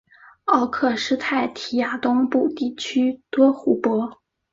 [0.45, 4.19] 奥克施泰提亚东部地区多湖泊。